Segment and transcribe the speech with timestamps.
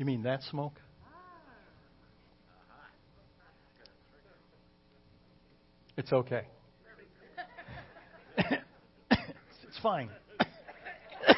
[0.00, 0.80] You mean that smoke?
[5.98, 6.46] It's okay.
[8.38, 10.08] it's fine.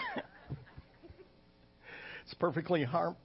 [2.23, 3.17] it's perfectly harm.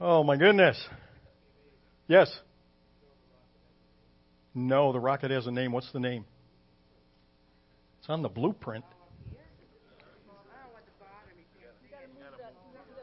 [0.00, 0.76] Oh my goodness.
[2.08, 2.36] Yes.
[4.56, 5.70] No, the rocket has a name.
[5.70, 6.24] What's the name?
[8.00, 8.84] It's on the blueprint.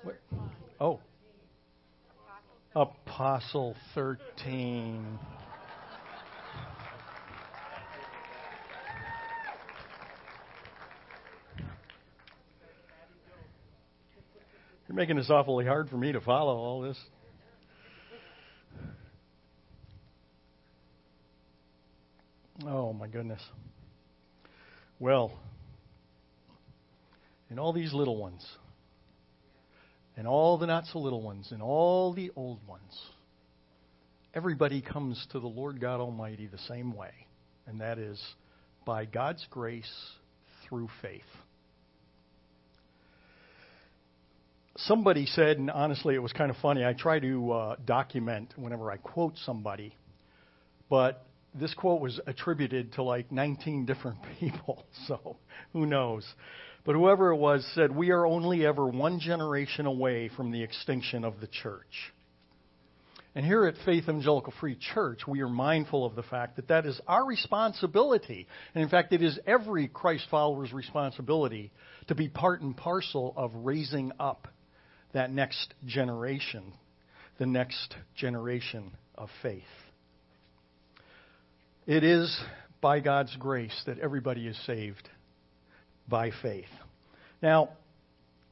[0.06, 0.18] What?
[2.76, 2.92] Oh.
[3.16, 5.20] Apostle 13.
[14.90, 17.00] You're making this awfully hard for me to follow all this.
[22.66, 23.42] Oh, my goodness.
[25.00, 25.32] Well,
[27.50, 28.46] in all these little ones,
[30.18, 33.00] and all the not so little ones, and all the old ones,
[34.34, 37.12] everybody comes to the Lord God Almighty the same way,
[37.68, 38.22] and that is
[38.86, 39.92] by God's grace
[40.68, 41.22] through faith.
[44.78, 46.86] Somebody said, and honestly, it was kind of funny.
[46.86, 49.96] I try to uh, document whenever I quote somebody,
[50.90, 55.38] but this quote was attributed to like 19 different people, so
[55.74, 56.26] who knows?
[56.86, 61.26] But whoever it was said, We are only ever one generation away from the extinction
[61.26, 62.14] of the church.
[63.34, 66.86] And here at Faith Evangelical Free Church, we are mindful of the fact that that
[66.86, 68.48] is our responsibility.
[68.74, 71.72] And in fact, it is every Christ follower's responsibility
[72.08, 74.48] to be part and parcel of raising up
[75.12, 76.72] that next generation,
[77.38, 79.64] the next generation of faith.
[81.88, 82.40] It is
[82.80, 85.10] by God's grace that everybody is saved
[86.08, 86.66] by faith.
[87.42, 87.70] Now,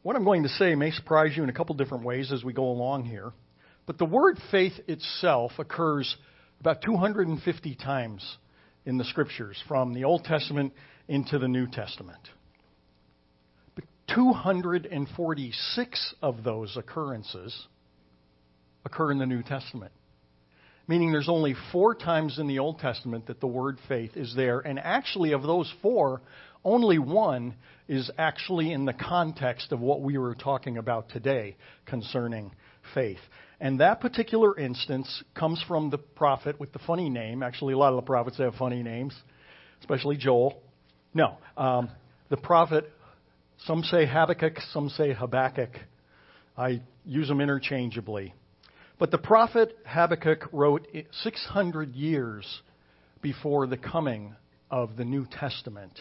[0.01, 2.53] what I'm going to say may surprise you in a couple different ways as we
[2.53, 3.31] go along here,
[3.85, 6.15] but the word faith itself occurs
[6.59, 8.37] about 250 times
[8.85, 10.73] in the scriptures from the Old Testament
[11.07, 12.19] into the New Testament.
[13.75, 17.67] But 246 of those occurrences
[18.85, 19.91] occur in the New Testament
[20.87, 24.59] meaning there's only four times in the Old Testament that the word faith is there.
[24.59, 26.21] And actually, of those four,
[26.63, 27.55] only one
[27.87, 32.51] is actually in the context of what we were talking about today concerning
[32.93, 33.19] faith.
[33.59, 37.43] And that particular instance comes from the prophet with the funny name.
[37.43, 39.13] Actually, a lot of the prophets have funny names,
[39.79, 40.61] especially Joel.
[41.13, 41.89] No, um,
[42.29, 42.89] the prophet,
[43.65, 45.71] some say Habakkuk, some say Habakkuk.
[46.57, 48.33] I use them interchangeably.
[48.99, 50.87] But the prophet Habakkuk wrote
[51.23, 52.61] 600 years
[53.21, 54.35] before the coming
[54.69, 55.99] of the New Testament.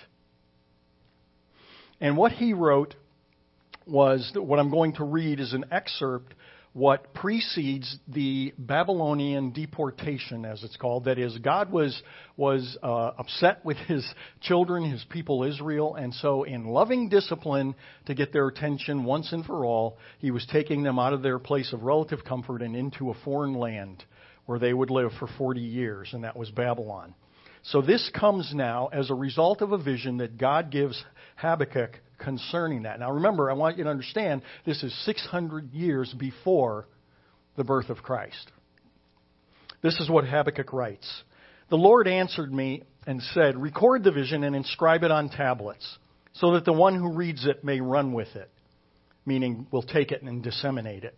[2.03, 2.97] And what he wrote
[3.87, 6.35] was what I'm going to read is an excerpt
[6.73, 11.05] what precedes the Babylonian deportation, as it's called.
[11.05, 12.03] That is, God was
[12.37, 14.05] was uh, upset with His
[14.41, 17.75] children, His people Israel, and so in loving discipline
[18.07, 21.39] to get their attention once and for all, He was taking them out of their
[21.39, 24.03] place of relative comfort and into a foreign land
[24.47, 27.15] where they would live for 40 years, and that was Babylon.
[27.65, 31.03] So this comes now as a result of a vision that God gives
[31.37, 32.99] Habakkuk concerning that.
[32.99, 36.89] Now remember, I want you to understand this is 600 years before
[37.57, 38.51] the birth of Christ.
[39.83, 41.23] This is what Habakkuk writes.
[41.71, 45.99] The Lord answered me and said, Record the vision and inscribe it on tablets,
[46.35, 48.51] so that the one who reads it may run with it,
[49.27, 51.17] meaning will take it and disseminate it.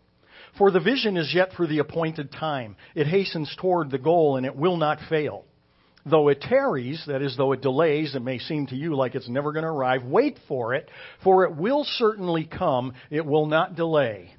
[0.57, 2.77] For the vision is yet for the appointed time.
[2.95, 5.45] It hastens toward the goal and it will not fail.
[6.07, 9.29] Though it tarries, that is, though it delays, it may seem to you like it's
[9.29, 10.91] never going to arrive, wait for it,
[11.23, 14.35] for it will certainly come, it will not delay.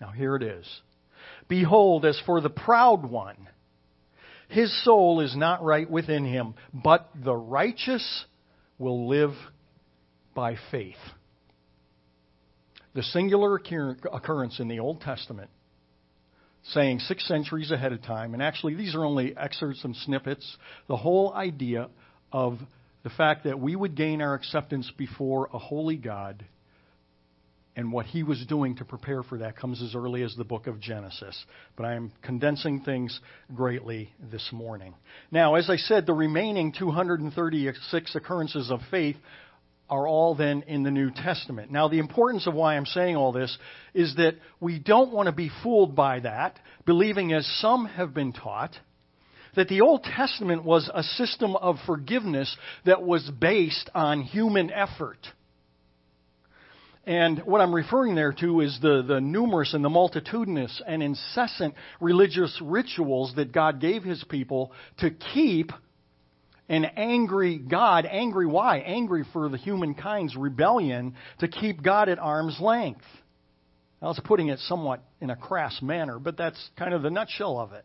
[0.00, 0.66] Now here it is.
[1.46, 3.36] Behold, as for the proud one,
[4.48, 8.24] his soul is not right within him, but the righteous
[8.78, 9.32] will live
[10.34, 10.96] by faith.
[12.94, 15.50] The singular occurrence in the Old Testament
[16.72, 18.34] saying six centuries ahead of time.
[18.34, 20.56] And actually, these are only excerpts and snippets.
[20.88, 21.88] The whole idea
[22.32, 22.58] of
[23.02, 26.44] the fact that we would gain our acceptance before a holy God
[27.76, 30.66] and what he was doing to prepare for that comes as early as the book
[30.66, 31.44] of Genesis.
[31.76, 33.18] But I am condensing things
[33.54, 34.94] greatly this morning.
[35.30, 39.16] Now, as I said, the remaining 236 occurrences of faith
[39.88, 41.70] are all then in the New Testament.
[41.70, 43.56] Now, the importance of why I'm saying all this
[43.92, 48.32] is that we don't want to be fooled by that, believing, as some have been
[48.32, 48.74] taught,
[49.56, 52.54] that the Old Testament was a system of forgiveness
[52.86, 55.18] that was based on human effort.
[57.06, 61.74] And what I'm referring there to is the, the numerous and the multitudinous and incessant
[62.00, 65.70] religious rituals that God gave his people to keep
[66.68, 68.78] an angry God, angry why?
[68.78, 73.04] Angry for the humankind's rebellion to keep God at arm's length.
[74.00, 77.58] I was putting it somewhat in a crass manner, but that's kind of the nutshell
[77.58, 77.84] of it.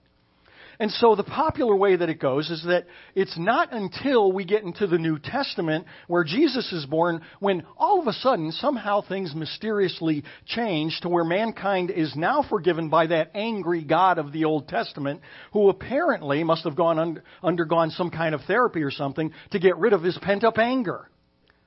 [0.81, 4.63] And so the popular way that it goes is that it's not until we get
[4.63, 9.35] into the New Testament where Jesus is born when all of a sudden somehow things
[9.35, 14.69] mysteriously change to where mankind is now forgiven by that angry God of the Old
[14.69, 15.19] Testament
[15.51, 19.77] who apparently must have gone un- undergone some kind of therapy or something to get
[19.77, 21.09] rid of his pent up anger.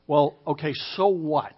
[0.07, 1.55] Well, okay, so what?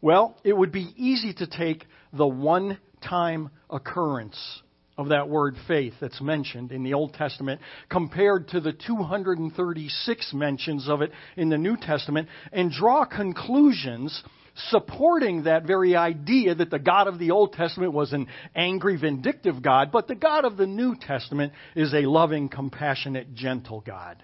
[0.00, 4.62] Well, it would be easy to take the one time occurrence
[4.98, 7.60] of that word faith that's mentioned in the Old Testament
[7.90, 14.22] compared to the 236 mentions of it in the New Testament and draw conclusions
[14.70, 19.62] supporting that very idea that the God of the Old Testament was an angry, vindictive
[19.62, 24.22] God, but the God of the New Testament is a loving, compassionate, gentle God.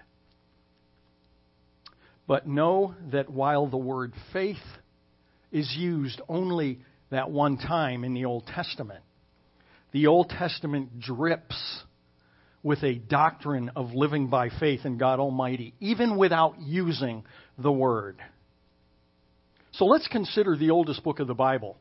[2.25, 4.57] But know that while the word faith
[5.51, 6.79] is used only
[7.11, 9.03] that one time in the Old Testament,
[9.93, 11.83] the Old Testament drips
[12.61, 17.23] with a doctrine of living by faith in God Almighty, even without using
[17.57, 18.17] the word.
[19.73, 21.77] So let's consider the oldest book of the Bible.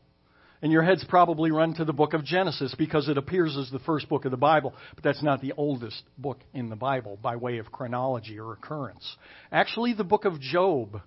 [0.61, 3.81] And your heads probably run to the book of Genesis because it appears as the
[3.81, 7.37] first book of the Bible, but that's not the oldest book in the Bible by
[7.37, 9.17] way of chronology or occurrence.
[9.51, 11.01] Actually, the book of Job,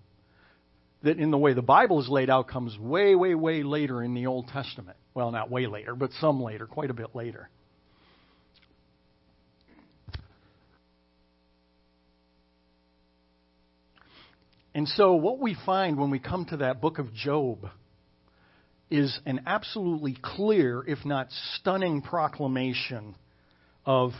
[1.05, 4.15] that in the way the Bible is laid out, comes way, way, way later in
[4.15, 4.97] the Old Testament.
[5.13, 7.47] Well, not way later, but some later, quite a bit later.
[14.73, 17.69] And so, what we find when we come to that book of Job
[18.89, 23.15] is an absolutely clear, if not stunning, proclamation
[23.85, 24.11] of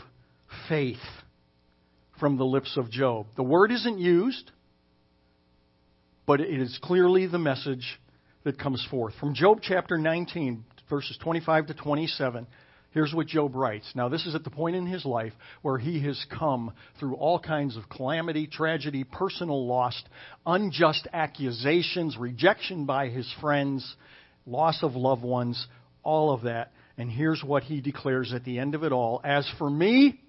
[0.68, 0.96] faith
[2.20, 3.26] from the lips of Job.
[3.36, 4.50] The word isn't used,
[6.26, 8.00] but it is clearly the message
[8.44, 9.14] that comes forth.
[9.18, 12.46] From Job chapter 19, verses 25 to 27,
[12.90, 13.90] here's what Job writes.
[13.94, 15.32] Now, this is at the point in his life
[15.62, 20.00] where he has come through all kinds of calamity, tragedy, personal loss,
[20.44, 23.96] unjust accusations, rejection by his friends,
[24.46, 25.66] loss of loved ones,
[26.02, 26.72] all of that.
[26.98, 30.20] And here's what he declares at the end of it all As for me,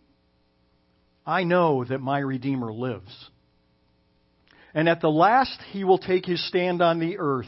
[1.26, 3.30] I know that my Redeemer lives.
[4.78, 7.48] And at the last, he will take his stand on the earth.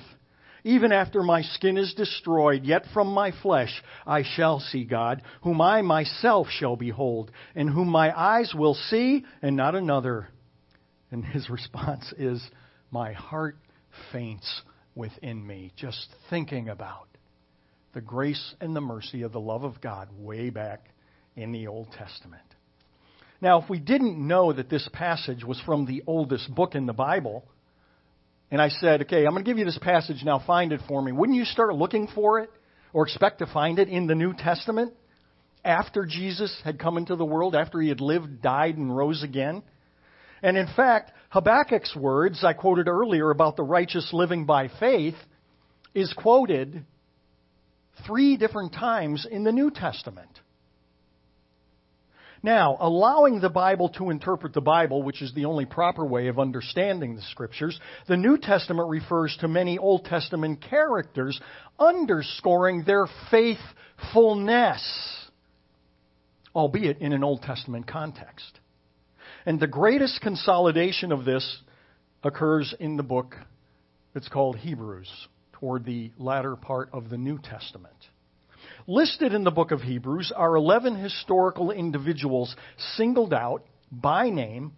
[0.64, 5.62] Even after my skin is destroyed, yet from my flesh I shall see God, whom
[5.62, 10.30] I myself shall behold, and whom my eyes will see, and not another.
[11.12, 12.42] And his response is,
[12.90, 13.58] My heart
[14.12, 14.64] faints
[14.96, 17.10] within me, just thinking about
[17.94, 20.90] the grace and the mercy of the love of God way back
[21.36, 22.49] in the Old Testament.
[23.42, 26.94] Now, if we didn't know that this passage was from the oldest book in the
[26.94, 27.46] Bible,
[28.52, 31.02] and I said, okay, I'm going to give you this passage now, find it for
[31.02, 31.12] me.
[31.12, 32.50] Wouldn't you start looking for it
[32.92, 34.94] or expect to find it in the New Testament
[35.64, 39.64] after Jesus had come into the world, after he had lived, died, and rose again?
[40.42, 45.16] And in fact, Habakkuk's words I quoted earlier about the righteous living by faith
[45.94, 46.86] is quoted
[48.08, 50.30] three different times in the New Testament.
[52.42, 56.40] Now, allowing the Bible to interpret the Bible, which is the only proper way of
[56.40, 61.40] understanding the Scriptures, the New Testament refers to many Old Testament characters,
[61.78, 64.82] underscoring their faithfulness,
[66.56, 68.60] albeit in an Old Testament context.
[69.46, 71.60] And the greatest consolidation of this
[72.24, 73.36] occurs in the book
[74.14, 75.10] that's called Hebrews,
[75.54, 77.94] toward the latter part of the New Testament.
[78.90, 82.56] Listed in the book of Hebrews are 11 historical individuals
[82.96, 84.72] singled out by name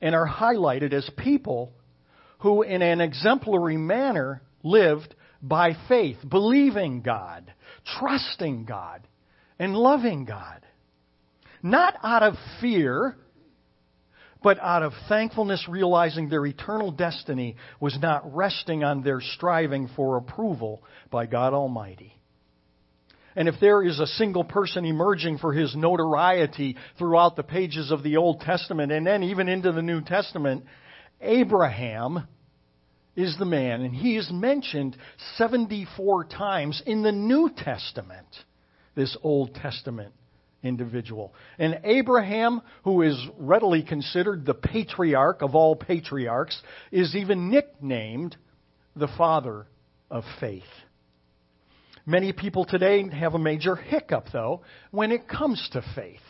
[0.00, 1.74] and are highlighted as people
[2.38, 7.52] who, in an exemplary manner, lived by faith, believing God,
[7.98, 9.06] trusting God,
[9.58, 10.64] and loving God.
[11.62, 13.14] Not out of fear,
[14.42, 20.16] but out of thankfulness, realizing their eternal destiny was not resting on their striving for
[20.16, 22.18] approval by God Almighty.
[23.36, 28.02] And if there is a single person emerging for his notoriety throughout the pages of
[28.02, 30.64] the Old Testament and then even into the New Testament,
[31.20, 32.26] Abraham
[33.16, 33.82] is the man.
[33.82, 34.96] And he is mentioned
[35.36, 38.26] 74 times in the New Testament,
[38.94, 40.14] this Old Testament
[40.62, 41.34] individual.
[41.58, 46.60] And Abraham, who is readily considered the patriarch of all patriarchs,
[46.90, 48.36] is even nicknamed
[48.96, 49.66] the father
[50.10, 50.62] of faith.
[52.06, 56.20] Many people today have a major hiccup, though, when it comes to faith.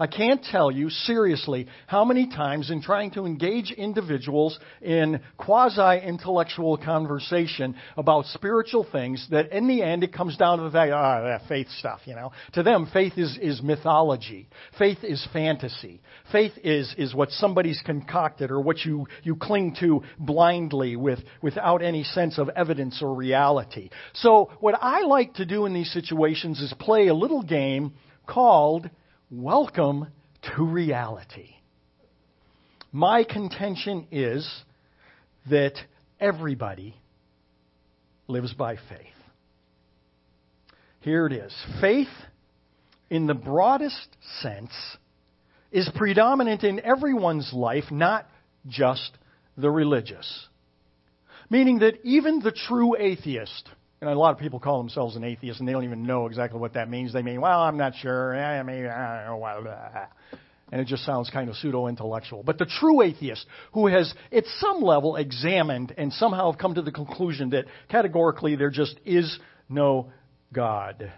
[0.00, 6.00] I can't tell you seriously how many times in trying to engage individuals in quasi
[6.02, 10.90] intellectual conversation about spiritual things that in the end it comes down to the fact,
[10.92, 12.32] ah, that faith stuff, you know.
[12.54, 14.48] To them, faith is, is mythology.
[14.78, 16.00] Faith is fantasy.
[16.32, 21.82] Faith is, is what somebody's concocted or what you, you cling to blindly with, without
[21.82, 23.90] any sense of evidence or reality.
[24.14, 27.92] So what I like to do in these situations is play a little game
[28.26, 28.88] called
[29.32, 30.08] Welcome
[30.56, 31.50] to reality.
[32.90, 34.44] My contention is
[35.48, 35.74] that
[36.18, 36.96] everybody
[38.26, 39.14] lives by faith.
[40.98, 41.54] Here it is.
[41.80, 42.08] Faith,
[43.08, 44.72] in the broadest sense,
[45.70, 48.26] is predominant in everyone's life, not
[48.66, 49.12] just
[49.56, 50.48] the religious.
[51.48, 53.68] Meaning that even the true atheist
[54.00, 56.58] and a lot of people call themselves an atheist and they don't even know exactly
[56.58, 57.12] what that means.
[57.12, 58.34] They mean, well, I'm not sure.
[58.34, 60.06] I mean, I don't know.
[60.72, 62.42] And it just sounds kind of pseudo intellectual.
[62.42, 66.82] But the true atheist, who has at some level examined and somehow have come to
[66.82, 69.38] the conclusion that categorically there just is
[69.68, 70.12] no
[70.52, 71.12] God.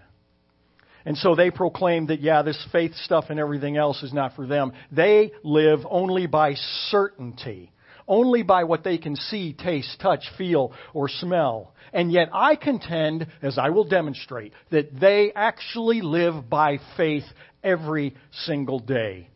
[1.04, 4.46] And so they proclaim that, yeah, this faith stuff and everything else is not for
[4.46, 4.72] them.
[4.90, 6.54] They live only by
[6.88, 7.72] certainty
[8.08, 11.74] only by what they can see, taste, touch, feel, or smell.
[11.92, 17.24] And yet I contend, as I will demonstrate, that they actually live by faith
[17.62, 19.28] every single day.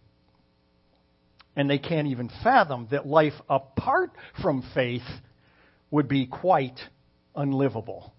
[1.55, 4.11] And they can't even fathom that life apart
[4.43, 5.07] from faith
[5.91, 6.79] would be quite
[7.35, 8.13] unlivable.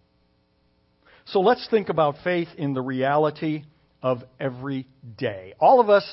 [1.25, 3.63] So let's think about faith in the reality
[4.01, 4.87] of every
[5.17, 5.53] day.
[5.59, 6.07] All of us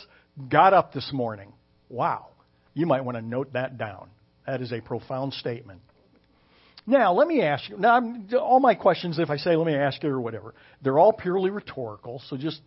[0.48, 1.52] got up this morning.
[1.88, 2.28] Wow.
[2.74, 4.10] You might want to note that down.
[4.46, 5.80] That is a profound statement.
[6.86, 7.78] Now, let me ask you.
[7.78, 8.00] Now,
[8.38, 11.50] all my questions, if I say, let me ask you or whatever, they're all purely
[11.50, 12.60] rhetorical, so just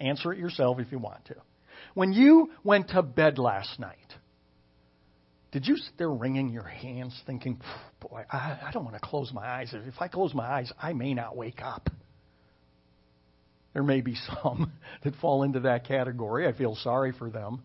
[0.00, 1.36] answer it yourself if you want to.
[1.94, 3.96] When you went to bed last night,
[5.50, 7.60] did you sit there wringing your hands thinking,
[8.00, 9.72] boy, I, I don't want to close my eyes.
[9.72, 11.88] If I close my eyes, I may not wake up?
[13.72, 14.72] There may be some
[15.04, 16.46] that fall into that category.
[16.46, 17.62] I feel sorry for them.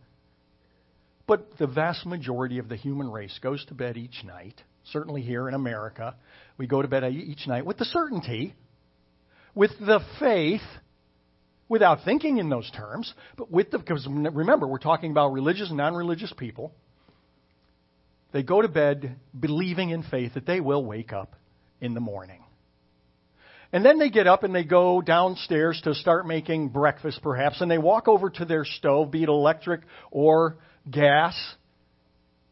[1.30, 5.48] But the vast majority of the human race goes to bed each night, certainly here
[5.48, 6.16] in America.
[6.58, 8.56] We go to bed each night with the certainty,
[9.54, 10.64] with the faith,
[11.68, 15.78] without thinking in those terms, but with the, because remember, we're talking about religious and
[15.78, 16.74] non religious people.
[18.32, 21.36] They go to bed believing in faith that they will wake up
[21.80, 22.44] in the morning.
[23.72, 27.70] And then they get up and they go downstairs to start making breakfast, perhaps, and
[27.70, 30.58] they walk over to their stove, be it electric or
[30.90, 31.36] gas.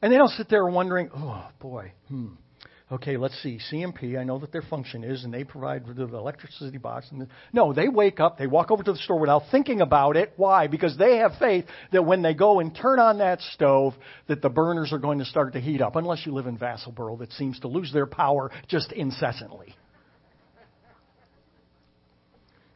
[0.01, 2.34] And they don't sit there wondering, oh boy, hmm.
[2.89, 3.60] Okay, let's see.
[3.70, 7.08] CMP, I know that their function is, and they provide the electricity box.
[7.12, 10.15] And the, no, they wake up, they walk over to the store without thinking about
[10.15, 10.32] it.
[10.38, 10.67] Why?
[10.67, 13.94] Because they have faith that when they go and turn on that stove,
[14.27, 15.98] that the burners are going to start to heat up.
[15.98, 19.75] Unless you live in Vassalboro, that seems to lose their power just incessantly.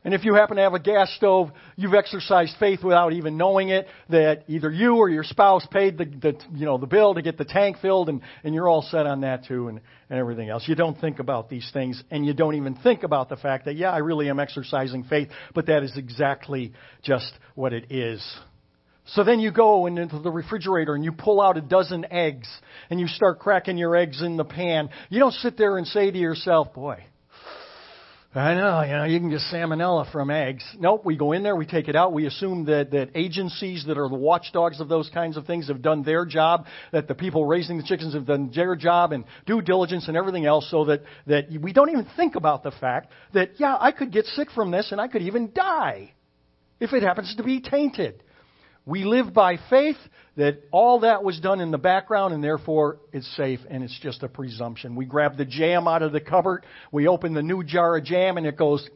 [0.04, 3.70] And if you happen to have a gas stove, you've exercised faith without even knowing
[3.70, 7.22] it that either you or your spouse paid the, the you know the bill to
[7.22, 9.80] get the tank filled, and, and you're all set on that too, and,
[10.10, 10.68] and everything else.
[10.68, 13.76] You don't think about these things, and you don't even think about the fact that
[13.76, 18.26] yeah, I really am exercising faith, but that is exactly just what it is.
[19.06, 22.48] So then you go into the refrigerator and you pull out a dozen eggs
[22.90, 24.90] and you start cracking your eggs in the pan.
[25.10, 27.04] You don't sit there and say to yourself, boy,
[28.34, 30.64] I know, you know, you can get salmonella from eggs.
[30.80, 33.98] Nope, we go in there, we take it out, we assume that, that agencies that
[33.98, 37.46] are the watchdogs of those kinds of things have done their job, that the people
[37.46, 41.02] raising the chickens have done their job and due diligence and everything else so that,
[41.28, 44.72] that we don't even think about the fact that, yeah, I could get sick from
[44.72, 46.14] this and I could even die
[46.80, 48.24] if it happens to be tainted.
[48.86, 49.98] We live by faith
[50.38, 54.24] that all that was done in the background and therefore it's safe and it's just
[54.24, 54.96] a presumption.
[54.96, 58.38] We grab the jam out of the cupboard, we open the new jar of jam
[58.38, 58.88] and it goes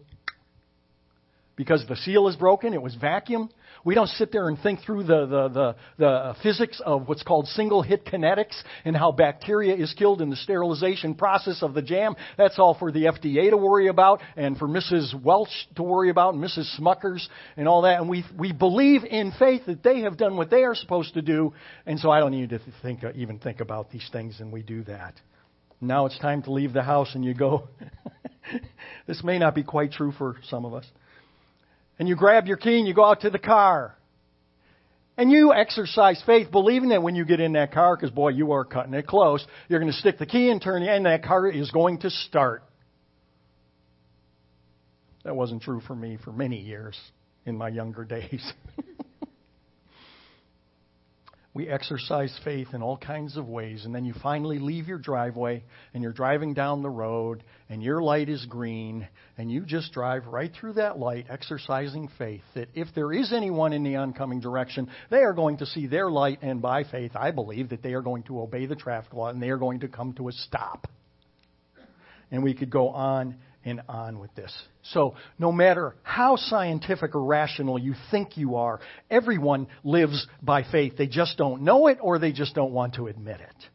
[1.56, 3.50] because the seal is broken, it was vacuum.
[3.86, 7.48] We don't sit there and think through the, the, the, the physics of what's called
[7.50, 12.15] single hit kinetics and how bacteria is killed in the sterilization process of the jam.
[12.36, 15.13] That's all for the FDA to worry about and for Mrs.
[15.22, 16.80] Welch to worry about and Mrs.
[16.80, 17.27] Smuckers
[17.58, 18.00] and all that.
[18.00, 21.22] And we, we believe in faith that they have done what they are supposed to
[21.22, 21.54] do.
[21.86, 24.63] And so I don't need to think, uh, even think about these things and we
[24.63, 25.13] do that.
[25.80, 27.68] Now it's time to leave the house and you go,
[29.06, 30.86] this may not be quite true for some of us
[32.00, 33.96] and you grab your key and you go out to the car.
[35.18, 38.52] And you exercise faith, believing that when you get in that car, because boy, you
[38.52, 41.24] are cutting it close, you're going to stick the key in, turn, it, and that
[41.24, 42.64] car is going to start.
[45.24, 47.00] That wasn't true for me for many years
[47.46, 48.52] in my younger days
[51.55, 55.63] we exercise faith in all kinds of ways, and then you finally leave your driveway
[55.93, 59.07] and you're driving down the road and your light is green,
[59.38, 63.71] and you just drive right through that light, exercising faith that if there is anyone
[63.71, 67.31] in the oncoming direction, they are going to see their light, and by faith, I
[67.31, 69.88] believe that they are going to obey the traffic law and they are going to
[69.88, 70.88] come to a stop.
[72.31, 74.53] And we could go on and on with this.
[74.84, 78.79] So, no matter how scientific or rational you think you are,
[79.10, 80.93] everyone lives by faith.
[80.98, 83.65] They just don't know it or they just don't want to admit it.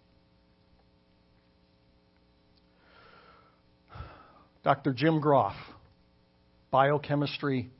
[4.62, 4.92] Dr.
[4.92, 5.56] Jim Groff,
[6.70, 7.70] biochemistry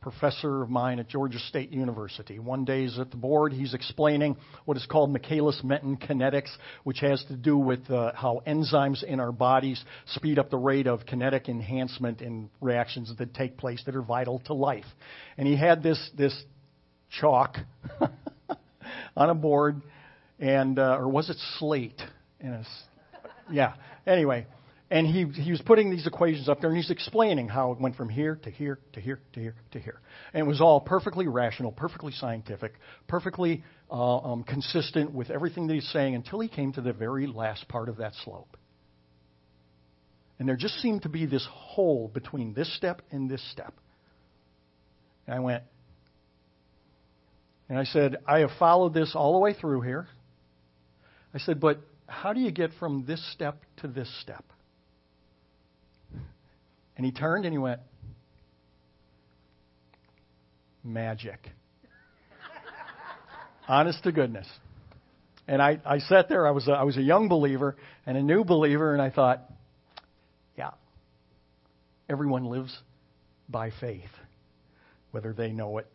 [0.00, 2.38] professor of mine at Georgia State University.
[2.38, 6.50] One day he's at the board, he's explaining what is called Michaelis Menten kinetics,
[6.84, 10.86] which has to do with uh, how enzymes in our bodies speed up the rate
[10.86, 14.86] of kinetic enhancement in reactions that take place that are vital to life.
[15.36, 16.42] And he had this, this
[17.20, 17.56] chalk
[19.16, 19.82] on a board,
[20.38, 22.00] and uh, or was it slate?
[23.50, 23.74] yeah.
[24.06, 24.46] Anyway,
[24.90, 27.94] and he, he was putting these equations up there and he's explaining how it went
[27.94, 30.00] from here to here to here to here to here.
[30.34, 32.72] And it was all perfectly rational, perfectly scientific,
[33.06, 37.28] perfectly uh, um, consistent with everything that he's saying until he came to the very
[37.28, 38.56] last part of that slope.
[40.40, 43.74] And there just seemed to be this hole between this step and this step.
[45.26, 45.62] And I went,
[47.68, 50.08] and I said, I have followed this all the way through here.
[51.32, 54.44] I said, but how do you get from this step to this step?
[57.00, 57.80] And he turned and he went,
[60.84, 61.38] Magic.
[63.68, 64.46] Honest to goodness.
[65.48, 68.22] And I, I sat there, I was, a, I was a young believer and a
[68.22, 69.50] new believer, and I thought,
[70.58, 70.72] yeah,
[72.06, 72.78] everyone lives
[73.48, 74.10] by faith,
[75.10, 75.86] whether they know it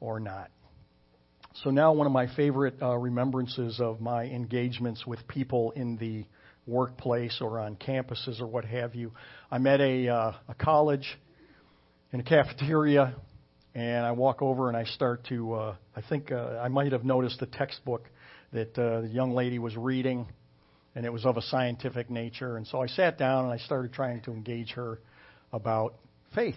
[0.00, 0.50] or not.
[1.62, 6.24] So now, one of my favorite uh, remembrances of my engagements with people in the
[6.66, 9.12] workplace or on campuses or what have you.
[9.50, 11.06] I'm at a, uh, a college
[12.12, 13.14] in a cafeteria,
[13.74, 15.54] and I walk over and I start to.
[15.54, 18.04] Uh, I think uh, I might have noticed the textbook
[18.52, 20.26] that uh, the young lady was reading,
[20.94, 22.56] and it was of a scientific nature.
[22.56, 24.98] And so I sat down and I started trying to engage her
[25.52, 25.94] about
[26.34, 26.54] faith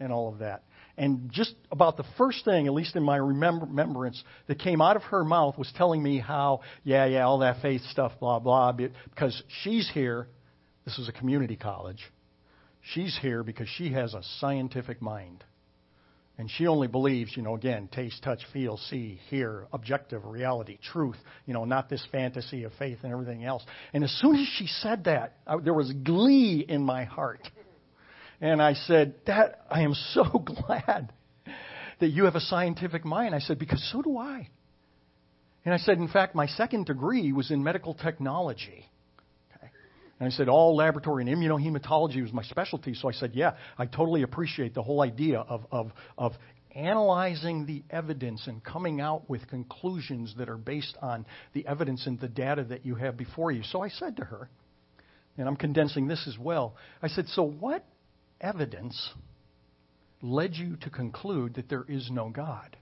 [0.00, 0.62] and all of that.
[1.00, 5.02] And just about the first thing, at least in my remembrance, that came out of
[5.04, 9.42] her mouth was telling me how, yeah, yeah, all that faith stuff, blah, blah, because
[9.62, 10.28] she's here.
[10.84, 12.04] This is a community college.
[12.92, 15.42] She's here because she has a scientific mind.
[16.36, 21.16] And she only believes, you know, again, taste, touch, feel, see, hear, objective reality, truth,
[21.46, 23.64] you know, not this fantasy of faith and everything else.
[23.94, 27.48] And as soon as she said that, I, there was glee in my heart.
[28.40, 30.24] And I said, That I am so
[30.66, 31.12] glad
[32.00, 33.34] that you have a scientific mind.
[33.34, 34.48] I said, Because so do I.
[35.64, 38.86] And I said, In fact, my second degree was in medical technology.
[40.18, 42.94] And I said, All laboratory and immunohematology was my specialty.
[42.94, 46.32] So I said, Yeah, I totally appreciate the whole idea of, of, of
[46.74, 52.20] analyzing the evidence and coming out with conclusions that are based on the evidence and
[52.20, 53.62] the data that you have before you.
[53.64, 54.48] So I said to her,
[55.36, 57.84] and I'm condensing this as well, I said, So what
[58.40, 59.10] evidence
[60.22, 62.76] led you to conclude that there is no God?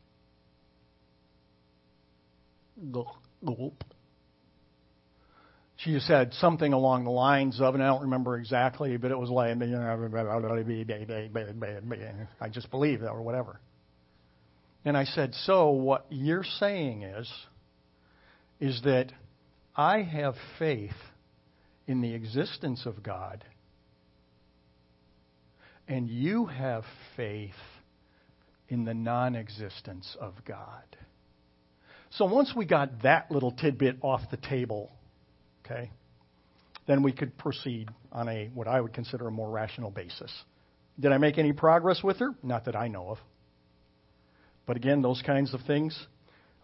[2.92, 3.84] Gulp.
[5.76, 9.30] She said something along the lines of, and I don't remember exactly, but it was
[9.30, 9.50] like,
[12.40, 13.60] I just believe that or whatever.
[14.84, 17.32] And I said, so what you're saying is,
[18.60, 19.12] is that
[19.76, 20.90] I have faith
[21.86, 23.44] in the existence of God
[25.88, 26.84] and you have
[27.16, 27.54] faith
[28.68, 30.84] in the non existence of God.
[32.10, 34.90] So once we got that little tidbit off the table,
[35.64, 35.90] okay,
[36.86, 40.32] then we could proceed on a what I would consider a more rational basis.
[41.00, 42.34] Did I make any progress with her?
[42.42, 43.18] Not that I know of.
[44.66, 45.98] But again, those kinds of things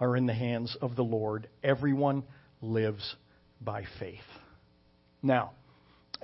[0.00, 1.48] are in the hands of the Lord.
[1.62, 2.24] Everyone
[2.60, 3.16] lives
[3.60, 4.18] by faith.
[5.22, 5.52] Now,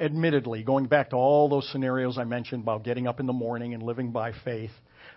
[0.01, 3.75] admittedly, going back to all those scenarios I mentioned about getting up in the morning
[3.75, 4.71] and living by faith,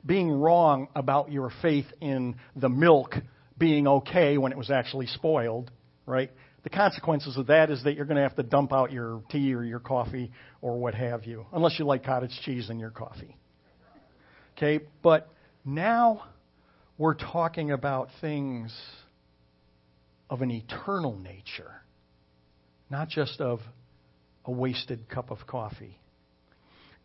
[0.05, 3.15] being wrong about your faith in the milk
[3.57, 5.71] being okay when it was actually spoiled,
[6.05, 6.31] right?
[6.63, 9.53] The consequences of that is that you're going to have to dump out your tea
[9.53, 13.37] or your coffee or what have you, unless you like cottage cheese in your coffee.
[14.57, 15.29] Okay, but
[15.65, 16.23] now
[16.97, 18.73] we're talking about things
[20.29, 21.71] of an eternal nature,
[22.89, 23.59] not just of
[24.45, 25.99] a wasted cup of coffee.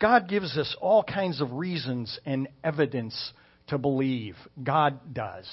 [0.00, 3.32] God gives us all kinds of reasons and evidence
[3.68, 4.36] to believe.
[4.62, 5.46] God does.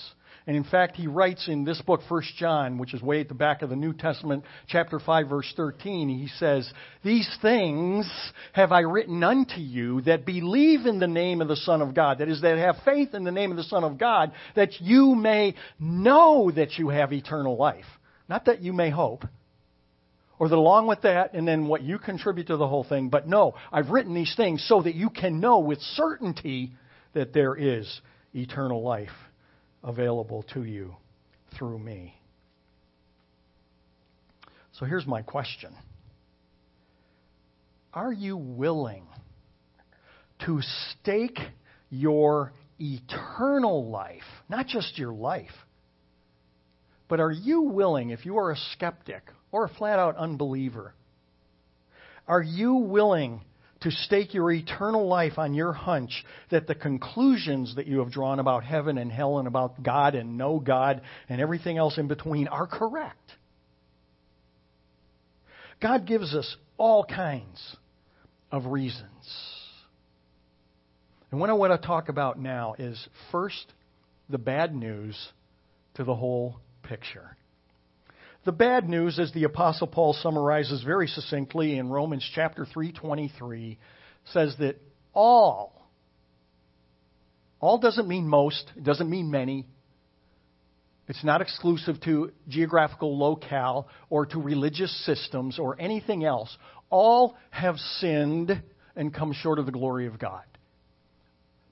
[0.47, 3.33] And in fact, he writes in this book, 1 John, which is way at the
[3.33, 6.71] back of the New Testament, chapter 5, verse 13, he says,
[7.03, 8.07] These things
[8.53, 12.19] have I written unto you that believe in the name of the Son of God.
[12.19, 15.15] That is, that have faith in the name of the Son of God, that you
[15.15, 17.85] may know that you have eternal life.
[18.29, 19.25] Not that you may hope.
[20.37, 23.27] Or that along with that, and then what you contribute to the whole thing, but
[23.27, 26.73] no, I've written these things so that you can know with certainty
[27.13, 28.01] that there is
[28.33, 29.09] eternal life
[29.83, 30.95] available to you
[31.57, 32.19] through me.
[34.73, 35.73] So here's my question
[37.93, 39.05] Are you willing
[40.45, 40.59] to
[40.91, 41.39] stake
[41.89, 45.53] your eternal life, not just your life,
[47.07, 50.93] but are you willing, if you are a skeptic or a flat out unbeliever,
[52.27, 53.41] are you willing
[53.81, 58.39] to stake your eternal life on your hunch that the conclusions that you have drawn
[58.39, 62.47] about heaven and hell and about God and no God and everything else in between
[62.47, 63.31] are correct.
[65.81, 67.75] God gives us all kinds
[68.51, 69.05] of reasons.
[71.29, 73.71] And what I want to talk about now is first
[74.29, 75.15] the bad news
[75.95, 76.55] to the whole
[76.87, 77.35] picture.
[78.45, 83.77] The bad news, as the Apostle Paul summarizes very succinctly in Romans chapter 3:23,
[84.25, 84.79] says that
[85.13, 85.89] all,
[87.59, 89.65] all doesn't mean most, it doesn't mean many.
[91.07, 96.55] It's not exclusive to geographical locale or to religious systems or anything else.
[96.89, 98.61] All have sinned
[98.95, 100.43] and come short of the glory of God.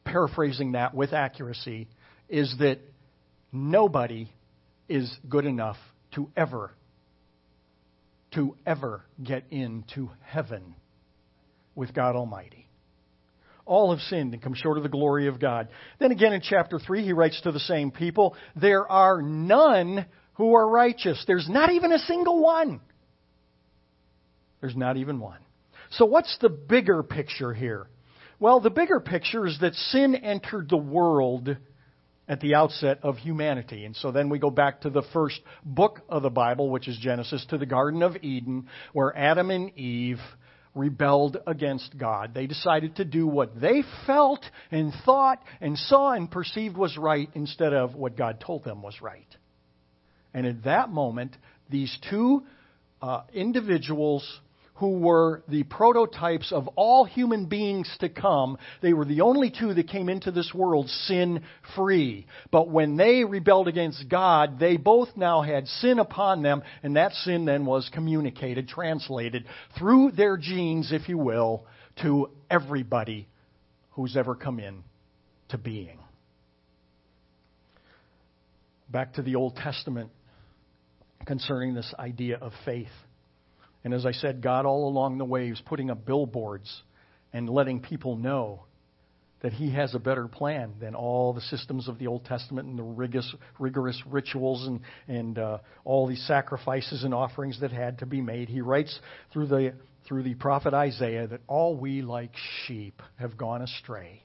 [0.06, 1.88] Paraphrasing that with accuracy
[2.30, 2.80] is that
[3.52, 4.30] nobody
[4.94, 5.78] is good enough
[6.14, 6.72] to ever
[8.36, 10.76] to ever get into heaven
[11.76, 12.68] with God Almighty.
[13.66, 15.70] All have sinned and come short of the glory of God.
[16.00, 20.54] Then again in chapter 3, he writes to the same people, There are none who
[20.56, 21.24] are righteous.
[21.26, 22.80] There's not even a single one.
[24.62, 25.40] There's not even one.
[25.92, 27.88] So, what's the bigger picture here?
[28.40, 31.56] Well, the bigger picture is that sin entered the world
[32.34, 33.86] at the outset of humanity.
[33.86, 36.98] And so then we go back to the first book of the Bible, which is
[36.98, 40.18] Genesis, to the Garden of Eden, where Adam and Eve
[40.74, 42.34] rebelled against God.
[42.34, 47.30] They decided to do what they felt and thought and saw and perceived was right
[47.36, 49.28] instead of what God told them was right.
[50.34, 51.38] And at that moment,
[51.70, 52.42] these two
[53.00, 54.28] uh, individuals
[54.76, 58.58] who were the prototypes of all human beings to come.
[58.82, 61.44] They were the only two that came into this world sin
[61.76, 62.26] free.
[62.52, 67.14] But when they rebelled against God, they both now had sin upon them, and that
[67.14, 69.46] sin then was communicated, translated
[69.78, 71.66] through their genes, if you will,
[72.02, 73.28] to everybody
[73.92, 74.84] who's ever come in
[75.50, 76.00] to being.
[78.90, 80.10] Back to the Old Testament
[81.26, 82.88] concerning this idea of faith.
[83.84, 86.84] And as I said, God all along the way is putting up billboards
[87.34, 88.64] and letting people know
[89.42, 92.80] that He has a better plan than all the systems of the Old Testament and
[92.80, 98.06] the rigorous, rigorous rituals and, and uh, all these sacrifices and offerings that had to
[98.06, 98.48] be made.
[98.48, 98.98] He writes
[99.34, 99.74] through the,
[100.08, 102.32] through the prophet Isaiah that all we like
[102.66, 104.24] sheep have gone astray.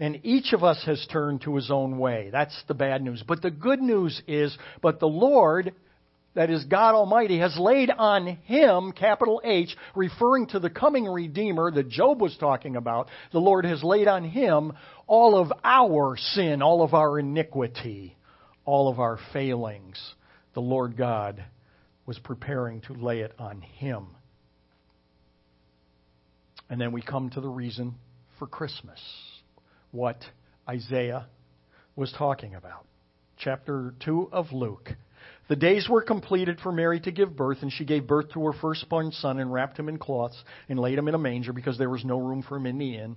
[0.00, 2.30] And each of us has turned to his own way.
[2.32, 3.22] That's the bad news.
[3.28, 5.74] But the good news is, but the Lord
[6.34, 11.70] that is God Almighty, has laid on him, capital H, referring to the coming Redeemer
[11.72, 14.72] that Job was talking about, the Lord has laid on him
[15.06, 18.16] all of our sin, all of our iniquity,
[18.64, 20.00] all of our failings.
[20.54, 21.44] The Lord God
[22.06, 24.06] was preparing to lay it on him.
[26.68, 27.96] And then we come to the reason
[28.38, 29.00] for Christmas,
[29.90, 30.18] what
[30.68, 31.26] Isaiah
[31.96, 32.86] was talking about.
[33.36, 34.90] Chapter 2 of Luke
[35.50, 38.52] the days were completed for Mary to give birth, and she gave birth to her
[38.52, 41.90] firstborn son and wrapped him in cloths and laid him in a manger because there
[41.90, 43.16] was no room for him in the inn.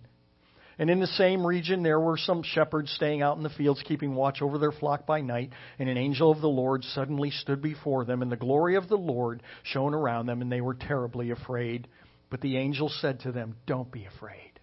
[0.80, 4.16] And in the same region there were some shepherds staying out in the fields, keeping
[4.16, 5.52] watch over their flock by night.
[5.78, 8.98] And an angel of the Lord suddenly stood before them, and the glory of the
[8.98, 11.88] Lord shone around them, and they were terribly afraid.
[12.32, 14.60] But the angel said to them, Don't be afraid.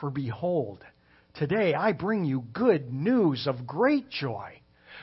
[0.00, 0.84] For behold,
[1.32, 4.58] today I bring you good news of great joy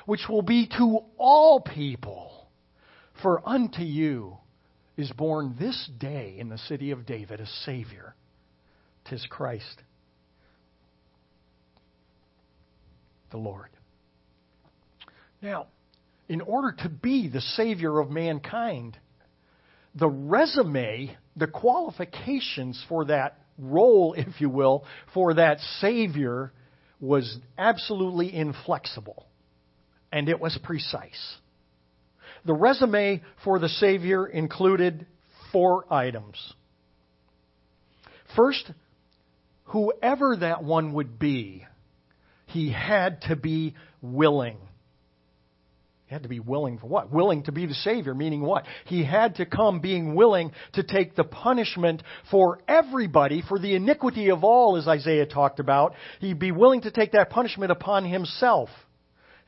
[0.05, 2.47] which will be to all people.
[3.21, 4.37] For unto you
[4.97, 8.15] is born this day in the city of David a Savior.
[9.09, 9.81] Tis Christ,
[13.31, 13.69] the Lord.
[15.41, 15.67] Now,
[16.27, 18.97] in order to be the Savior of mankind,
[19.95, 26.51] the resume the qualifications for that role, if you will, for that Savior
[26.99, 29.25] was absolutely inflexible.
[30.11, 31.37] And it was precise.
[32.45, 35.05] The resume for the Savior included
[35.51, 36.53] four items.
[38.35, 38.71] First,
[39.65, 41.65] whoever that one would be,
[42.47, 44.57] he had to be willing.
[46.05, 47.11] He had to be willing for what?
[47.11, 48.65] Willing to be the Savior, meaning what?
[48.85, 54.31] He had to come being willing to take the punishment for everybody, for the iniquity
[54.31, 55.93] of all, as Isaiah talked about.
[56.19, 58.69] He'd be willing to take that punishment upon himself.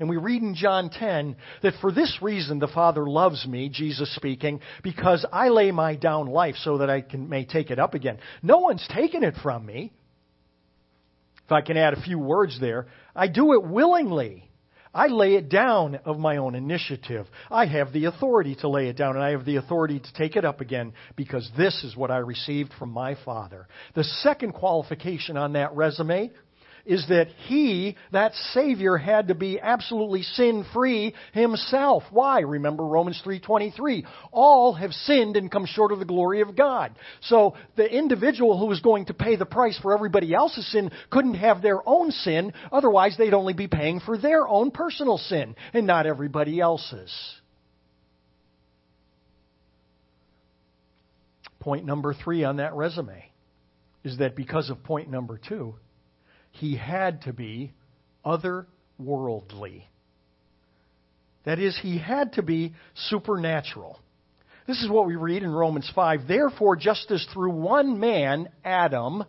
[0.02, 4.14] And we read in John 10 that for this reason the Father loves me, Jesus
[4.16, 7.94] speaking, because I lay my down life so that I can, may take it up
[7.94, 8.18] again.
[8.42, 9.94] No one's taken it from me.
[11.46, 14.50] If I can add a few words there, I do it willingly.
[14.92, 17.28] I lay it down of my own initiative.
[17.52, 20.36] I have the authority to lay it down, and I have the authority to take
[20.36, 23.68] it up again because this is what I received from my Father.
[23.94, 26.32] The second qualification on that resume
[26.86, 32.04] is that he, that Savior, had to be absolutely sin-free himself.
[32.12, 32.42] Why?
[32.42, 34.04] Remember Romans 3.23.
[34.32, 36.96] All have sinned and come short of the glory of God.
[37.22, 41.36] So the individual who was going to pay the price for everybody else's sin couldn't
[41.36, 45.88] have their own sin, otherwise they'd only be paying for their own personal sin and
[45.88, 47.12] not everybody else's.
[51.60, 53.32] Point number three on that resume
[54.04, 55.76] is that because of point number two,
[56.52, 57.74] he had to be
[58.26, 59.84] otherworldly.
[61.44, 62.74] That is, he had to be
[63.10, 64.00] supernatural.
[64.68, 66.28] This is what we read in Romans 5.
[66.28, 69.24] Therefore, just as through one man, Adam,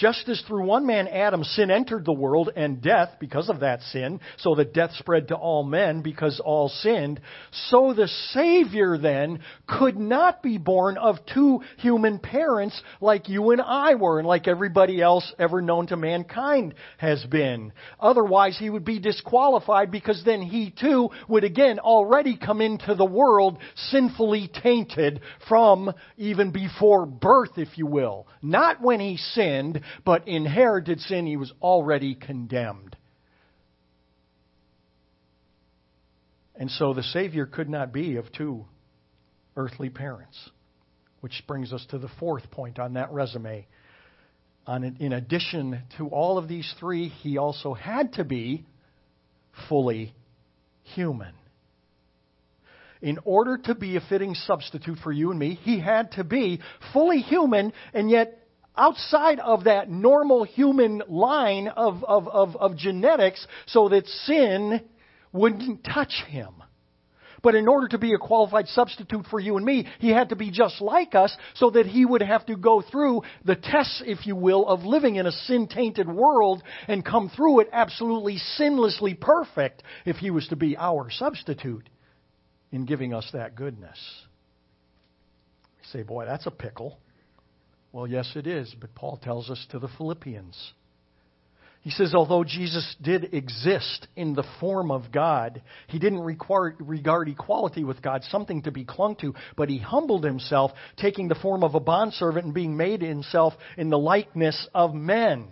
[0.00, 3.82] just as through one man, Adam, sin entered the world and death because of that
[3.82, 7.20] sin, so that death spread to all men because all sinned,
[7.68, 13.60] so the Savior then could not be born of two human parents like you and
[13.60, 17.72] I were and like everybody else ever known to mankind has been.
[18.00, 23.04] Otherwise, he would be disqualified because then he too would again already come into the
[23.04, 23.58] world
[23.90, 28.26] sinfully tainted from even before birth, if you will.
[28.40, 32.96] Not when he sinned, but in inherited sin, he was already condemned.
[36.56, 38.66] And so the Savior could not be of two
[39.56, 40.50] earthly parents.
[41.20, 43.66] Which brings us to the fourth point on that resume.
[44.66, 48.66] On, in addition to all of these three, he also had to be
[49.68, 50.14] fully
[50.94, 51.34] human.
[53.02, 56.60] In order to be a fitting substitute for you and me, he had to be
[56.92, 58.39] fully human and yet
[58.80, 64.80] outside of that normal human line of, of, of, of genetics so that sin
[65.32, 66.48] wouldn't touch him.
[67.42, 70.36] But in order to be a qualified substitute for you and me, he had to
[70.36, 74.26] be just like us so that he would have to go through the tests, if
[74.26, 79.18] you will, of living in a sin tainted world and come through it absolutely sinlessly
[79.18, 81.88] perfect if he was to be our substitute
[82.72, 83.98] in giving us that goodness.
[85.78, 86.98] You say, boy, that's a pickle.
[87.92, 90.72] Well, yes, it is, but Paul tells us to the Philippians.
[91.82, 97.28] He says, although Jesus did exist in the form of God, he didn't require, regard
[97.28, 101.64] equality with God something to be clung to, but he humbled himself, taking the form
[101.64, 105.48] of a bondservant and being made himself in the likeness of men.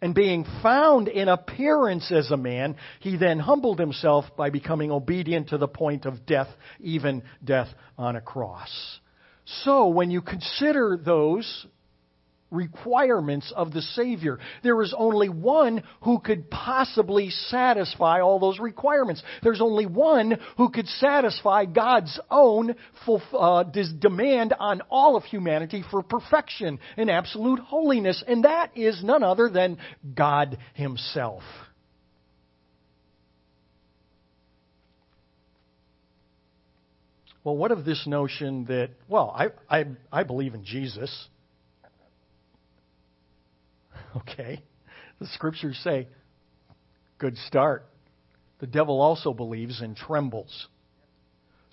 [0.00, 5.50] And being found in appearance as a man, he then humbled himself by becoming obedient
[5.50, 6.48] to the point of death,
[6.80, 8.70] even death on a cross.
[9.44, 11.66] So, when you consider those
[12.52, 19.22] requirements of the Savior, there is only one who could possibly satisfy all those requirements.
[19.42, 22.76] There's only one who could satisfy God's own
[23.08, 23.64] uh,
[23.98, 29.48] demand on all of humanity for perfection and absolute holiness, and that is none other
[29.48, 29.78] than
[30.14, 31.42] God Himself.
[37.44, 41.28] Well, what of this notion that, well, I, I, I believe in Jesus.
[44.14, 44.62] Okay.
[45.20, 46.06] The scriptures say,
[47.16, 47.86] good start.
[48.58, 50.68] The devil also believes and trembles.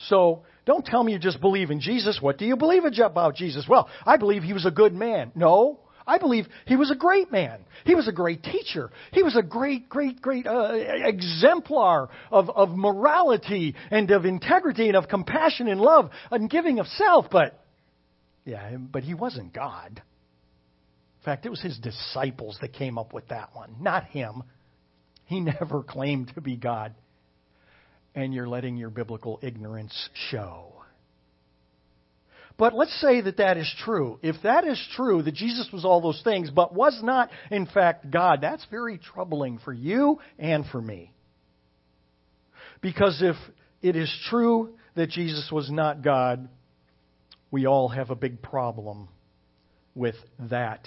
[0.07, 2.19] So, don't tell me you just believe in Jesus.
[2.21, 3.65] What do you believe about Jesus?
[3.67, 5.31] Well, I believe he was a good man.
[5.35, 5.79] No,
[6.09, 7.59] I believe he was a great man.
[7.85, 8.89] He was a great teacher.
[9.13, 14.97] He was a great, great, great uh, exemplar of, of morality and of integrity and
[14.97, 17.27] of compassion and love and giving of self.
[17.31, 17.63] But,
[18.43, 20.01] yeah, but he wasn't God.
[21.19, 24.41] In fact, it was his disciples that came up with that one, not him.
[25.25, 26.95] He never claimed to be God.
[28.15, 30.78] And you're letting your biblical ignorance show.
[32.59, 34.19] But let's say that that is true.
[34.21, 38.11] If that is true, that Jesus was all those things, but was not, in fact,
[38.11, 41.13] God, that's very troubling for you and for me.
[42.81, 43.37] Because if
[43.81, 46.49] it is true that Jesus was not God,
[47.49, 49.07] we all have a big problem
[49.95, 50.15] with
[50.49, 50.85] that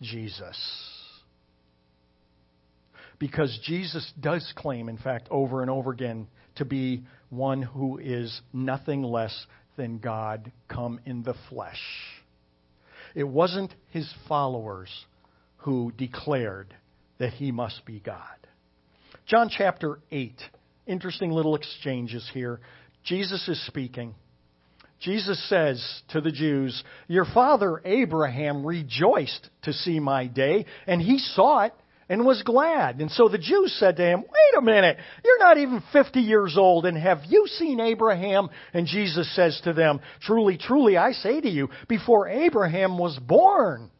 [0.00, 0.58] Jesus.
[3.18, 8.40] Because Jesus does claim, in fact, over and over again, to be one who is
[8.54, 9.46] nothing less
[9.78, 11.80] than God come in the flesh.
[13.14, 14.90] It wasn't his followers
[15.58, 16.74] who declared
[17.18, 18.20] that he must be God.
[19.26, 20.34] John chapter 8.
[20.86, 22.60] Interesting little exchanges here.
[23.04, 24.14] Jesus is speaking.
[25.00, 31.18] Jesus says to the Jews, Your father Abraham rejoiced to see my day, and he
[31.18, 31.74] saw it
[32.08, 33.00] and was glad.
[33.00, 36.56] And so the Jews said to him, Wait a minute, you're not even 50 years
[36.56, 38.48] old, and have you seen Abraham?
[38.72, 43.90] And Jesus says to them, Truly, truly, I say to you, before Abraham was born,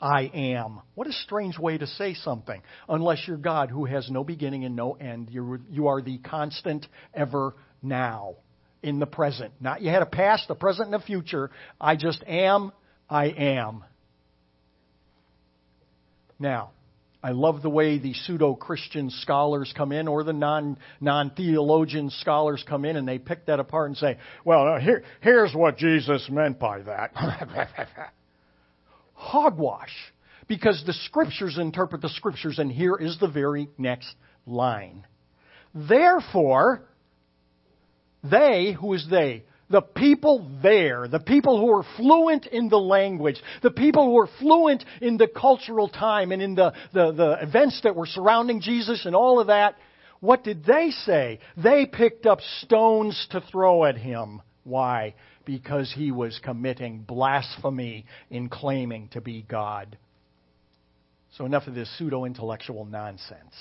[0.00, 0.80] I am.
[0.96, 2.60] What a strange way to say something.
[2.88, 5.28] Unless you're God who has no beginning and no end.
[5.30, 8.34] You're, you are the constant ever now
[8.82, 9.52] in the present.
[9.60, 11.52] Not you had a past, a present, and a future.
[11.80, 12.72] I just am,
[13.08, 13.84] I am.
[16.40, 16.72] Now,
[17.22, 22.10] I love the way the pseudo Christian scholars come in or the non non theologian
[22.10, 25.76] scholars come in and they pick that apart and say, well, uh, here, here's what
[25.76, 27.12] Jesus meant by that.
[29.14, 29.94] Hogwash.
[30.48, 34.12] Because the scriptures interpret the scriptures, and here is the very next
[34.44, 35.06] line.
[35.72, 36.82] Therefore,
[38.24, 39.44] they, who is they?
[39.72, 44.28] The people there, the people who were fluent in the language, the people who were
[44.38, 49.06] fluent in the cultural time and in the, the, the events that were surrounding Jesus
[49.06, 49.74] and all of that,
[50.20, 51.40] what did they say?
[51.56, 54.42] They picked up stones to throw at him.
[54.62, 55.14] Why?
[55.46, 59.96] Because he was committing blasphemy in claiming to be God.
[61.38, 63.54] So enough of this pseudo intellectual nonsense.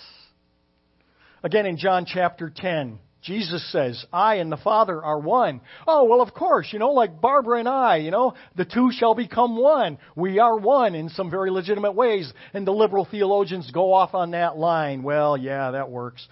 [1.42, 5.62] Again, in John chapter 10, Jesus says, I and the Father are one.
[5.88, 9.14] Oh, well, of course, you know, like Barbara and I, you know, the two shall
[9.14, 10.00] become one.
[10.16, 12.32] We are one in some very legitimate ways.
[12.54, 15.04] And the liberal theologians go off on that line.
[15.04, 16.28] Well, yeah, that works.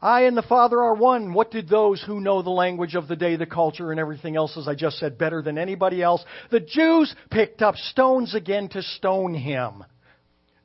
[0.00, 1.32] I and the Father are one.
[1.32, 4.56] What did those who know the language of the day, the culture, and everything else,
[4.56, 6.24] as I just said, better than anybody else?
[6.50, 9.84] The Jews picked up stones again to stone him.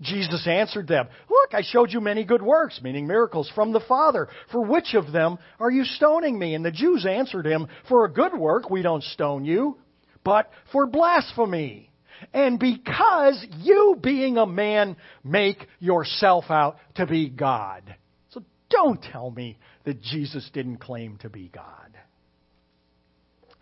[0.01, 4.27] Jesus answered them, Look, I showed you many good works, meaning miracles, from the Father.
[4.51, 6.53] For which of them are you stoning me?
[6.53, 9.77] And the Jews answered him, For a good work we don't stone you,
[10.23, 11.89] but for blasphemy.
[12.33, 17.95] And because you, being a man, make yourself out to be God.
[18.29, 21.97] So don't tell me that Jesus didn't claim to be God.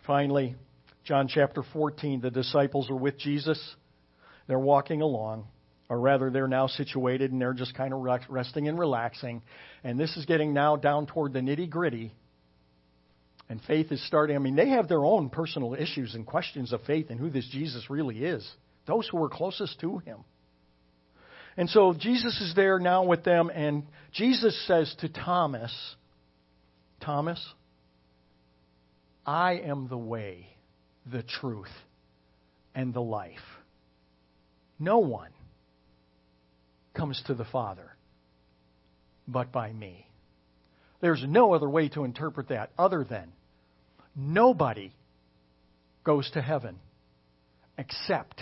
[0.06, 0.54] Finally,
[1.04, 3.58] John chapter 14, the disciples are with Jesus.
[4.46, 5.46] They're walking along
[5.88, 9.42] or rather they're now situated and they're just kind of resting and relaxing.
[9.84, 12.12] And this is getting now down toward the nitty gritty.
[13.48, 14.34] And faith is starting.
[14.34, 17.48] I mean, they have their own personal issues and questions of faith and who this
[17.52, 18.48] Jesus really is.
[18.86, 20.24] Those who were closest to him.
[21.56, 25.72] And so Jesus is there now with them, and Jesus says to Thomas,
[27.00, 27.42] Thomas,
[29.24, 30.48] I am the way,
[31.10, 31.72] the truth,
[32.74, 33.38] and the life.
[34.78, 35.30] No one
[36.96, 37.96] comes to the Father
[39.28, 40.06] but by me.
[41.00, 43.32] There's no other way to interpret that other than
[44.14, 44.92] nobody
[46.04, 46.76] goes to heaven
[47.76, 48.40] except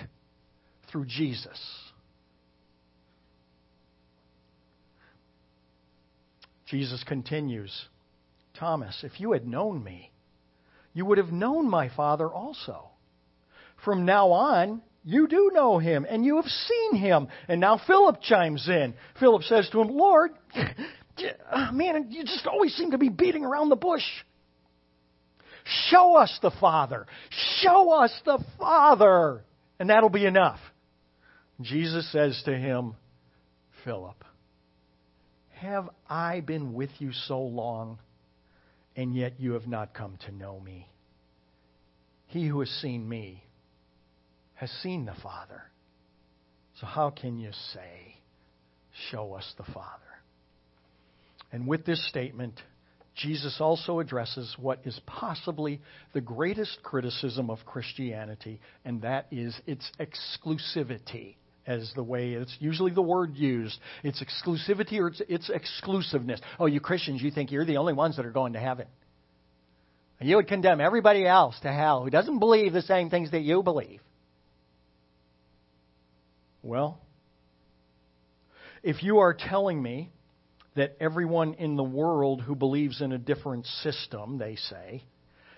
[0.91, 1.59] through Jesus.
[6.67, 7.87] Jesus continues
[8.59, 10.13] Thomas, if you had known me,
[10.93, 12.91] you would have known my Father also.
[13.85, 17.29] From now on, you do know him, and you have seen him.
[17.47, 18.95] And now Philip chimes in.
[19.21, 20.31] Philip says to him, Lord,
[21.73, 24.03] man, you just always seem to be beating around the bush.
[25.91, 27.07] Show us the Father.
[27.61, 29.45] Show us the Father.
[29.79, 30.59] And that'll be enough.
[31.61, 32.95] Jesus says to him,
[33.85, 34.25] Philip,
[35.53, 37.99] have I been with you so long,
[38.97, 40.89] and yet you have not come to know me?
[42.27, 43.45] He who has seen me
[44.65, 45.63] has seen the Father.
[46.81, 48.17] So how can you say,
[49.11, 50.01] Show us the Father?
[51.53, 52.59] And with this statement,
[53.15, 55.81] Jesus also addresses what is possibly
[56.15, 61.35] the greatest criticism of Christianity, and that is its exclusivity,
[61.67, 63.79] as the way it's usually the word used.
[64.03, 66.41] It's exclusivity or it's, it's exclusiveness.
[66.59, 68.87] Oh, you Christians, you think you're the only ones that are going to heaven.
[70.21, 73.63] You would condemn everybody else to hell who doesn't believe the same things that you
[73.63, 74.01] believe.
[76.65, 76.99] Well,
[78.83, 80.11] if you are telling me
[80.77, 85.03] that everyone in the world who believes in a different system, they say,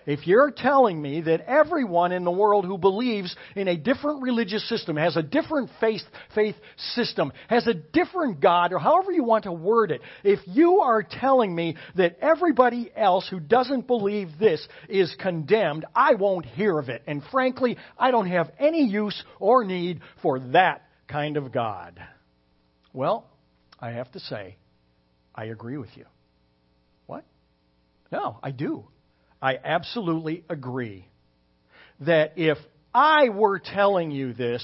[0.05, 4.67] if you're telling me that everyone in the world who believes in a different religious
[4.67, 6.01] system, has a different faith,
[6.35, 6.55] faith
[6.95, 11.03] system, has a different God, or however you want to word it, if you are
[11.03, 16.89] telling me that everybody else who doesn't believe this is condemned, I won't hear of
[16.89, 17.01] it.
[17.07, 21.99] And frankly, I don't have any use or need for that kind of God.
[22.93, 23.25] Well,
[23.79, 24.57] I have to say,
[25.33, 26.05] I agree with you.
[27.05, 27.23] What?
[28.11, 28.85] No, I do.
[29.41, 31.07] I absolutely agree
[32.01, 32.57] that if
[32.93, 34.63] I were telling you this,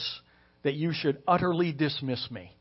[0.64, 2.56] that you should utterly dismiss me.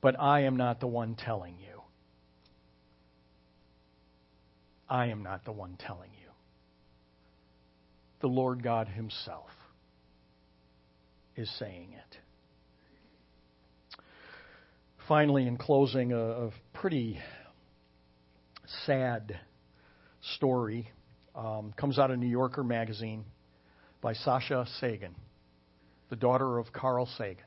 [0.00, 1.82] But I am not the one telling you.
[4.88, 6.28] I am not the one telling you.
[8.20, 9.50] The Lord God Himself
[11.40, 12.16] is saying it.
[15.08, 17.18] Finally, in closing, a, a pretty
[18.86, 19.40] sad
[20.36, 20.88] story
[21.34, 23.24] um, comes out of New Yorker magazine
[24.00, 25.14] by Sasha Sagan,
[26.10, 27.44] the daughter of Carl Sagan.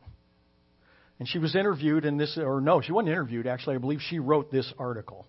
[1.19, 3.75] And she was interviewed in this, or no, she wasn't interviewed, actually.
[3.75, 5.25] I believe she wrote this article.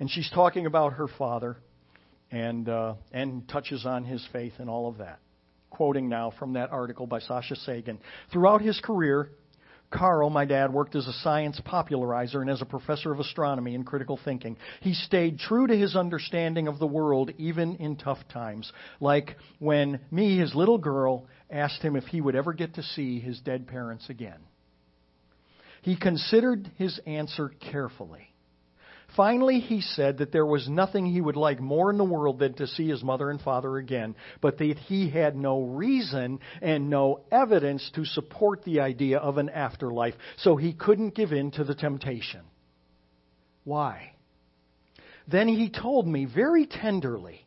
[0.00, 1.56] And she's talking about her father
[2.30, 5.18] and, uh, and touches on his faith and all of that.
[5.70, 7.98] Quoting now from that article by Sasha Sagan.
[8.32, 9.30] Throughout his career,
[9.90, 13.86] Carl, my dad, worked as a science popularizer and as a professor of astronomy and
[13.86, 14.56] critical thinking.
[14.80, 20.00] He stayed true to his understanding of the world even in tough times, like when
[20.10, 23.66] me, his little girl, asked him if he would ever get to see his dead
[23.66, 24.40] parents again.
[25.82, 28.28] He considered his answer carefully.
[29.16, 32.52] Finally, he said that there was nothing he would like more in the world than
[32.54, 37.20] to see his mother and father again, but that he had no reason and no
[37.32, 41.74] evidence to support the idea of an afterlife, so he couldn't give in to the
[41.74, 42.42] temptation.
[43.64, 44.12] Why?
[45.26, 47.44] Then he told me very tenderly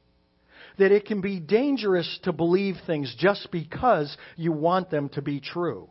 [0.78, 5.39] that it can be dangerous to believe things just because you want them to be
[5.39, 5.89] true.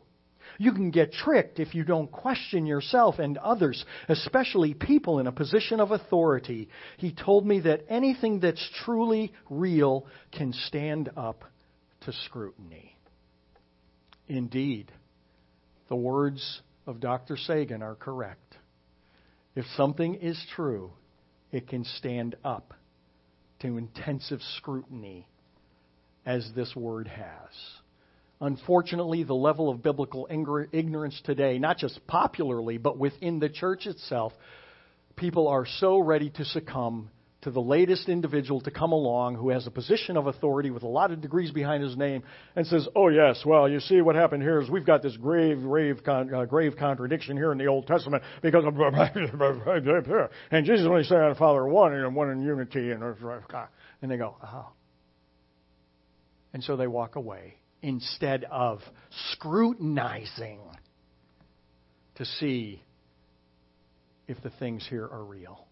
[0.60, 5.32] You can get tricked if you don't question yourself and others, especially people in a
[5.32, 6.68] position of authority.
[6.98, 11.44] He told me that anything that's truly real can stand up
[12.02, 12.94] to scrutiny.
[14.28, 14.92] Indeed,
[15.88, 17.38] the words of Dr.
[17.38, 18.56] Sagan are correct.
[19.54, 20.92] If something is true,
[21.52, 22.74] it can stand up
[23.60, 25.26] to intensive scrutiny
[26.26, 27.79] as this word has.
[28.40, 34.32] Unfortunately, the level of biblical ignorance today, not just popularly, but within the church itself,
[35.16, 37.10] people are so ready to succumb
[37.42, 40.88] to the latest individual to come along who has a position of authority with a
[40.88, 42.22] lot of degrees behind his name
[42.54, 45.60] and says, "Oh yes, well, you see what happened here is we've got this grave,
[45.60, 48.74] grave, uh, grave contradiction here in the Old Testament because of
[50.50, 53.02] and Jesus only said Father one and one in unity and
[54.02, 54.68] and they go, oh,
[56.52, 58.80] and so they walk away instead of
[59.32, 60.60] scrutinizing
[62.16, 62.82] to see
[64.28, 65.66] if the things here are real.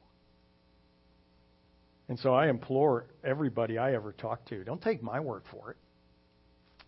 [2.08, 5.76] And so I implore everybody I ever talk to don't take my word for it.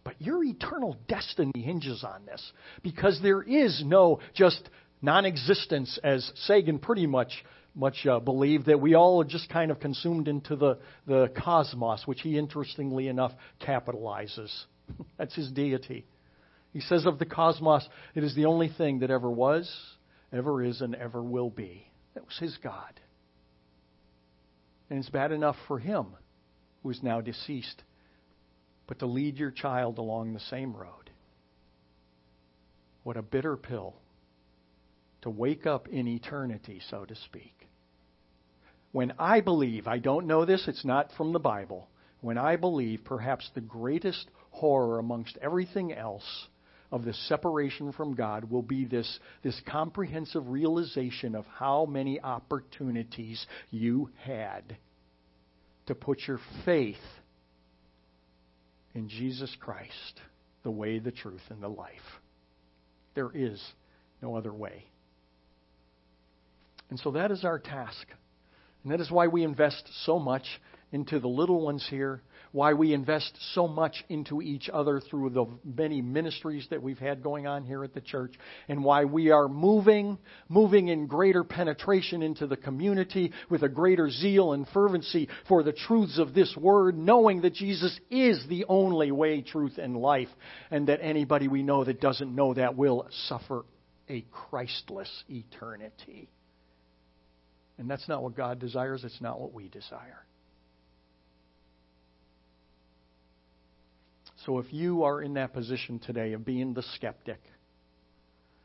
[0.03, 2.53] But your eternal destiny hinges on this
[2.83, 4.69] because there is no just
[5.03, 7.45] non existence, as Sagan pretty much
[7.75, 12.03] much uh, believed that we all are just kind of consumed into the, the cosmos,
[12.05, 13.33] which he interestingly enough
[13.65, 14.51] capitalizes.
[15.19, 16.07] That's his deity.
[16.73, 19.71] He says of the cosmos, it is the only thing that ever was,
[20.33, 21.87] ever is, and ever will be.
[22.15, 23.01] That was his God.
[24.89, 26.07] And it's bad enough for him,
[26.83, 27.83] who is now deceased,
[28.87, 31.11] but to lead your child along the same road.
[33.03, 33.95] What a bitter pill
[35.23, 37.69] to wake up in eternity, so to speak.
[38.93, 41.89] When I believe, I don't know this, it's not from the Bible,
[42.21, 46.47] when I believe perhaps the greatest horror amongst everything else
[46.93, 53.45] of the separation from God will be this, this comprehensive realization of how many opportunities
[53.71, 54.77] you had
[55.87, 56.97] to put your faith
[58.95, 60.21] in Jesus Christ,
[60.63, 61.91] the way, the truth, and the life.
[63.15, 63.63] There is
[64.21, 64.85] no other way.
[66.91, 68.07] And so that is our task.
[68.83, 70.45] And that is why we invest so much
[70.93, 72.23] into the little ones here,
[72.53, 77.23] why we invest so much into each other through the many ministries that we've had
[77.23, 78.35] going on here at the church,
[78.69, 84.11] and why we are moving, moving in greater penetration into the community with a greater
[84.11, 89.13] zeal and fervency for the truths of this word, knowing that Jesus is the only
[89.13, 90.29] way, truth, and life,
[90.71, 93.65] and that anybody we know that doesn't know that will suffer
[94.09, 96.29] a Christless eternity.
[97.79, 100.27] And that's not what God desires, it's not what we desire.
[104.47, 107.41] So if you are in that position today of being the skeptic,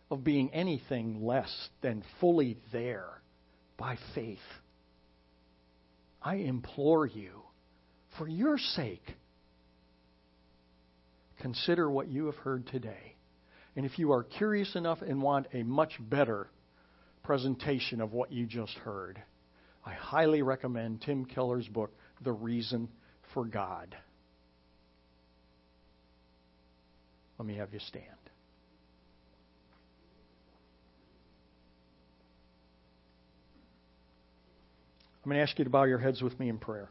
[0.10, 1.52] of being anything less
[1.82, 3.22] than fully there
[3.78, 4.38] by faith,
[6.22, 7.42] I implore you,
[8.18, 9.06] for your sake,
[11.42, 13.16] consider what you have heard today.
[13.76, 16.48] And if you are curious enough and want a much better
[17.24, 19.22] presentation of what you just heard,
[19.86, 21.92] I highly recommend Tim Keller's book,
[22.24, 22.88] The Reason
[23.34, 23.96] for God.
[27.38, 28.06] Let me have you stand.
[35.24, 36.88] I'm going to ask you to bow your heads with me in prayer.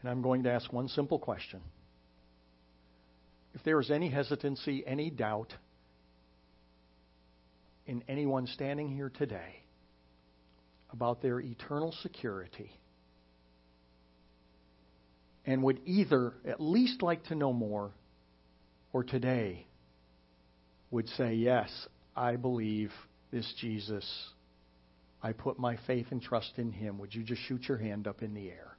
[0.00, 1.60] And I'm going to ask one simple question.
[3.54, 5.52] If there is any hesitancy, any doubt
[7.86, 9.62] in anyone standing here today
[10.90, 12.70] about their eternal security,
[15.50, 17.90] and would either at least like to know more
[18.92, 19.66] or today
[20.92, 21.68] would say, Yes,
[22.14, 22.92] I believe
[23.32, 24.08] this Jesus.
[25.20, 26.98] I put my faith and trust in him.
[26.98, 28.76] Would you just shoot your hand up in the air?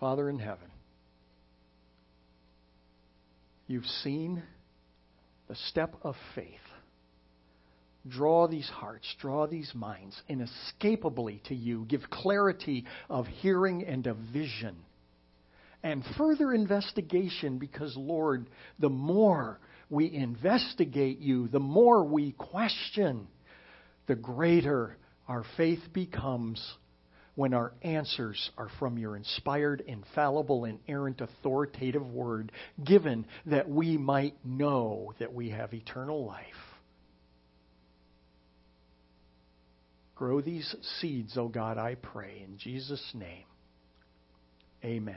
[0.00, 0.70] Father in heaven,
[3.66, 4.42] you've seen
[5.46, 6.65] the step of faith
[8.08, 14.16] draw these hearts, draw these minds inescapably to you, give clarity of hearing and of
[14.32, 14.76] vision.
[15.82, 18.48] And further investigation, because, Lord,
[18.78, 23.28] the more we investigate you, the more we question,
[24.06, 24.96] the greater
[25.28, 26.64] our faith becomes
[27.36, 32.50] when our answers are from your inspired, infallible, inerrant, authoritative word,
[32.82, 36.44] given that we might know that we have eternal life.
[40.16, 42.42] Grow these seeds, O oh God, I pray.
[42.42, 43.44] In Jesus' name,
[44.82, 45.16] amen.